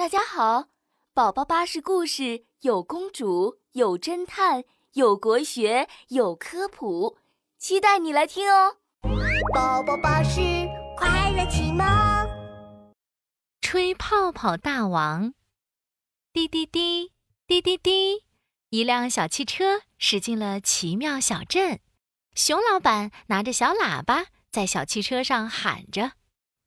[0.00, 0.68] 大家好，
[1.12, 7.18] 宝宝巴士故事有公主，有侦探，有国学，有科普，
[7.58, 8.78] 期待你来听哦。
[9.52, 10.40] 宝宝巴士
[10.96, 11.84] 快乐启蒙，
[13.60, 15.34] 吹泡泡大王，
[16.32, 17.12] 滴滴滴，
[17.46, 18.24] 滴滴滴，
[18.70, 21.78] 一辆小汽车驶进了奇妙小镇。
[22.34, 26.12] 熊老板拿着小喇叭在小汽车上喊着。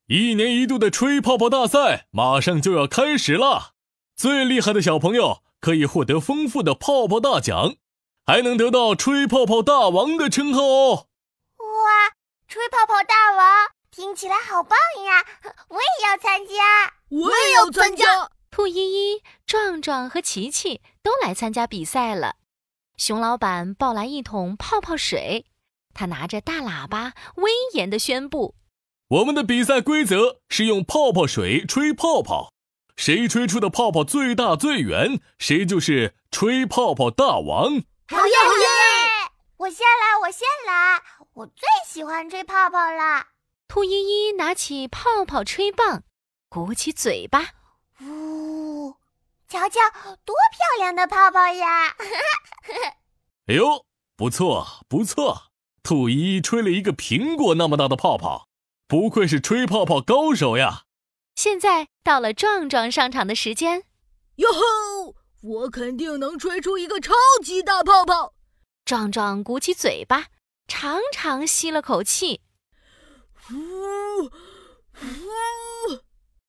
[0.08, 3.72] 一年一度的吹泡泡大赛马上就要开始了，
[4.18, 7.76] 最厉害的小朋友可以获得丰富的泡泡大奖，
[8.26, 11.08] 还能得到吹泡泡大王的称号哦！
[11.58, 12.16] 哇，
[12.50, 15.26] 吹泡泡大王听起来好棒呀！
[15.70, 18.30] 我也要参加，我也要参加。
[18.52, 22.36] 兔依依、壮壮和琪琪都来参加比赛了。
[22.98, 25.46] 熊老板抱来一桶泡泡水，
[25.94, 28.56] 他拿着大喇叭，威严地宣布。
[29.14, 32.52] 我们的比赛规则是用泡泡水吹泡泡，
[32.96, 37.76] 谁吹出的泡泡最大最圆，谁就是吹泡泡大王。
[38.08, 39.32] 好耶好耶！
[39.58, 43.28] 我先来，我先来，我最喜欢吹泡泡了。
[43.68, 46.02] 兔依依拿起泡泡吹棒，
[46.50, 47.52] 鼓起嘴巴，
[48.02, 48.96] 呜，
[49.48, 49.80] 瞧瞧，
[50.26, 51.96] 多漂亮的泡泡呀！
[53.46, 53.86] 哎呦，
[54.18, 55.52] 不错不错，
[55.84, 58.48] 兔依依吹了一个苹果那么大的泡泡。
[58.94, 60.84] 不愧是吹泡泡高手呀！
[61.34, 63.86] 现在到了壮壮上场的时间。
[64.36, 65.16] 哟吼！
[65.42, 67.12] 我肯定能吹出一个超
[67.44, 68.36] 级大泡泡。
[68.86, 70.28] 壮壮鼓起嘴巴，
[70.68, 72.42] 长长吸了口气。
[73.52, 74.30] 呜呜！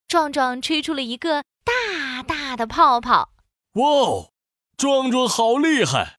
[0.06, 3.30] 壮壮吹出了一个大大的泡泡。
[3.76, 4.32] 哇哦！
[4.76, 6.18] 壮壮好厉害！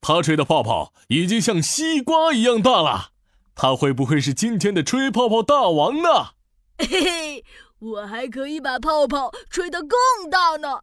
[0.00, 3.13] 他吹的泡泡已经像西瓜一样大了。
[3.54, 6.34] 他会不会是今天的吹泡泡大王呢？
[6.78, 7.44] 嘿嘿，
[7.78, 10.80] 我还可以把泡泡吹得更大呢。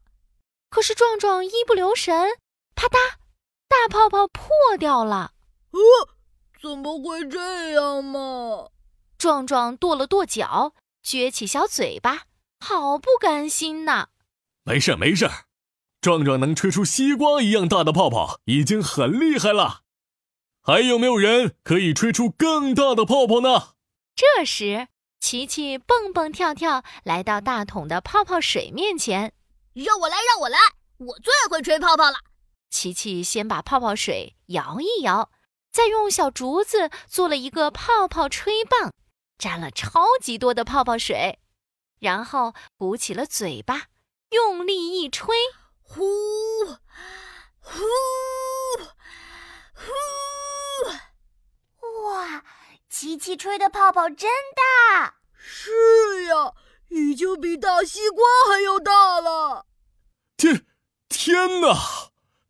[0.70, 2.38] 可是壮壮一不留神，
[2.76, 2.96] 啪嗒，
[3.68, 4.46] 大泡泡破
[4.80, 5.34] 掉了。
[5.72, 5.80] 哦，
[6.62, 8.70] 怎么会这样嘛？
[9.18, 10.74] 壮壮跺了跺脚，
[11.06, 12.24] 撅起小嘴巴，
[12.60, 14.08] 好不甘心呐。
[14.64, 15.30] 没事没事，
[16.00, 19.82] 壮壮能吹出西瓜一样大的泡泡，已经很厉害了。
[20.64, 23.74] 还有没有人可以吹出更大的泡泡呢？
[24.16, 24.88] 这时，
[25.20, 29.34] 琪琪蹦蹦跳跳来到大桶的泡泡水面前，
[29.74, 30.60] 让我来，让我来，
[30.98, 32.18] 我最会吹泡泡了。
[32.70, 35.32] 琪琪先把泡泡水摇一摇，
[35.72, 38.94] 再用小竹子做了一个泡泡吹棒，
[39.40, 41.40] 沾了超级多的泡泡水，
[42.00, 43.88] 然后鼓起了嘴巴，
[44.30, 45.36] 用力一吹，
[45.82, 46.04] 呼，
[47.60, 47.82] 呼。
[52.90, 56.54] 琪琪吹的泡泡真大，是呀，
[56.90, 59.66] 已经比大西瓜还要大了。
[60.38, 60.64] 天，
[61.10, 61.76] 天哪！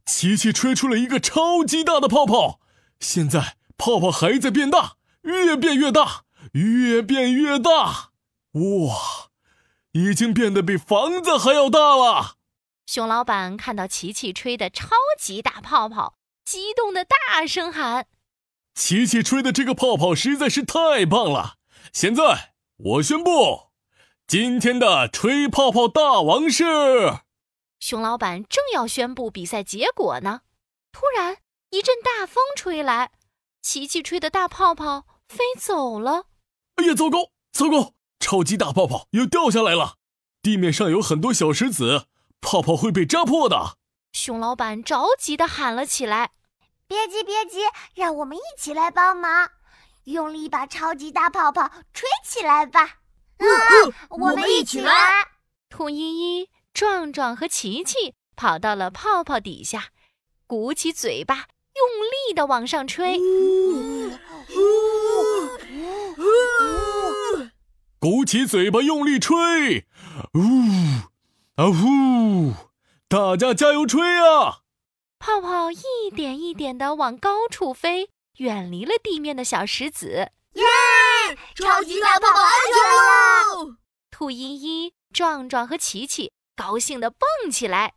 [0.06, 2.60] 琪琪吹出了一个超级大的泡泡，
[3.00, 8.10] 现在泡泡还在变大，越变越大，越变越大。
[8.52, 9.30] 哇，
[9.94, 12.36] 已经变得比房子还要大了。
[12.86, 18.08] 熊老板看到琪琪吹的超级大泡泡，激动的大声喊。
[18.74, 21.56] 琪琪吹的这个泡泡实在是太棒了！
[21.94, 23.72] 现在我宣布，
[24.26, 26.64] 今天的吹泡泡大王是……
[27.80, 30.42] 熊老板正要宣布比赛结果呢，
[30.92, 31.38] 突然
[31.70, 33.12] 一阵大风吹来，
[33.62, 36.28] 琪琪吹的大泡泡飞走了。
[36.76, 37.94] 哎呀，糟糕，糟糕！
[38.20, 39.96] 超级大泡泡又掉下来了，
[40.42, 42.06] 地面上有很多小石子，
[42.40, 43.78] 泡泡会被扎破的。
[44.14, 46.32] 熊老板着急地喊了起来。
[46.92, 47.60] 别急，别急，
[47.96, 49.50] 让我们一起来帮忙，
[50.04, 52.82] 用力把超级大泡泡吹起来吧！
[52.84, 53.48] 啊，
[54.10, 54.94] 我们一起来！
[55.70, 59.86] 兔依依、壮壮和琪琪跑到了泡泡底下，
[60.46, 63.18] 鼓起嘴巴，用力的往上吹。
[68.00, 69.88] 鼓起嘴巴，用力吹！
[70.34, 70.42] 呜
[71.56, 72.52] 啊呼！
[73.08, 74.61] 大家加油吹啊！
[75.22, 80.32] 泡泡一点一点地往高处飞，远离了地面的小石子。
[80.54, 80.64] 耶！
[81.54, 83.78] 超级大泡泡安全了！
[84.10, 87.94] 兔依依、壮壮和琪琪高兴地蹦起来。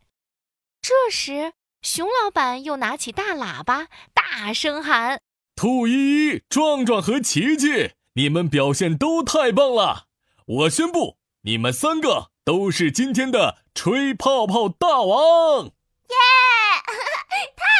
[0.79, 5.19] 这时，熊老板又拿起大喇叭，大声喊
[5.57, 10.05] ：“兔依依、壮壮和琪琪，你们表现都太棒了！
[10.45, 15.65] 我宣布，你们三个都是今天的吹泡泡大王！”
[16.07, 16.15] 耶！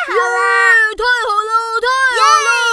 [0.06, 0.94] 太好了！
[0.96, 1.54] 太好了！
[1.82, 1.88] 太
[2.22, 2.65] 好了！